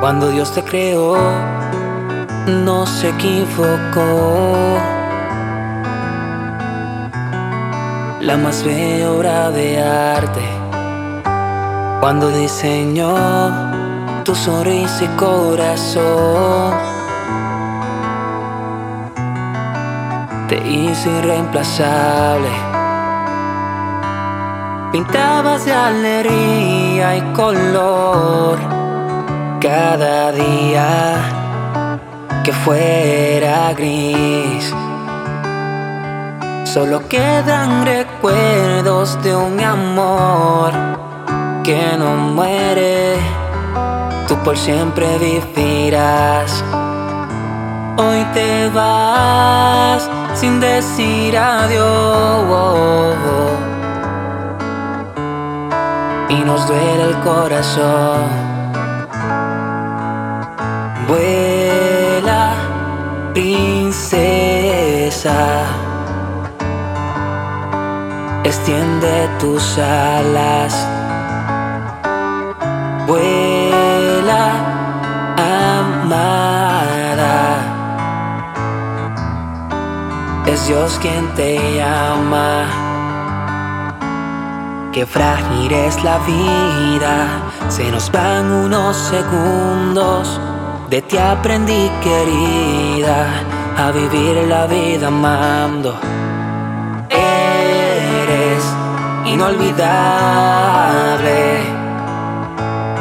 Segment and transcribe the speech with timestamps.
[0.00, 1.14] Cuando Dios te creó,
[2.46, 4.78] no se equivocó.
[8.22, 10.40] La más bella obra de arte.
[12.00, 13.14] Cuando diseñó
[14.24, 16.72] tu sonrisa y corazón.
[20.48, 22.48] Te hizo irreemplazable.
[24.92, 28.79] Pintabas de alegría y color
[29.60, 31.16] cada día
[32.42, 34.74] que fuera gris.
[36.64, 40.72] Solo quedan recuerdos de un amor
[41.62, 43.16] que no muere.
[44.26, 46.64] Tú por siempre vivirás.
[47.98, 53.16] Hoy te vas sin decir adiós.
[56.30, 58.49] Y nos duele el corazón.
[65.20, 65.66] Princesa.
[68.44, 70.86] Extiende tus alas.
[73.06, 74.52] Vuela,
[75.36, 76.46] amada.
[80.46, 82.64] Es Dios quien te llama.
[84.92, 87.28] Qué frágil es la vida,
[87.68, 90.40] se nos van unos segundos
[90.90, 93.44] de ti aprendí, querida,
[93.76, 95.94] a vivir la vida amando.
[97.08, 98.64] Eres
[99.24, 101.60] inolvidable.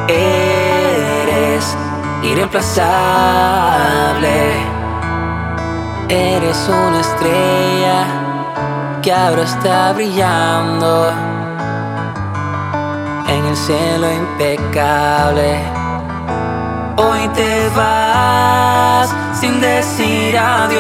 [0.08, 1.76] Eres
[2.24, 4.54] irreemplazable.
[6.10, 8.06] Eres una estrella
[9.02, 11.12] que ahora está brillando
[13.28, 15.62] en el cielo impecable.
[17.02, 20.80] Hoy te vas sin decir adiós.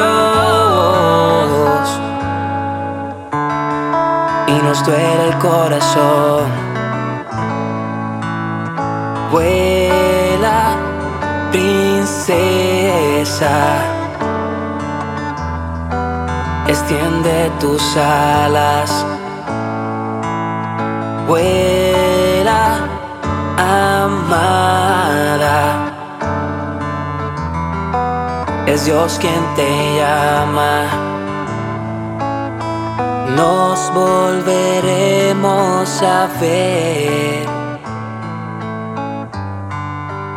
[4.47, 6.43] Y nos duele el corazón.
[9.31, 10.75] Vuela,
[11.53, 12.35] princesa.
[16.67, 19.05] Extiende tus alas.
[21.27, 21.78] Vuela,
[28.73, 30.85] es Dios quien te llama.
[33.35, 37.49] Nos volveremos a ver.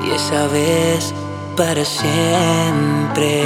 [0.03, 1.15] Y esa vez
[1.57, 3.45] para siempre.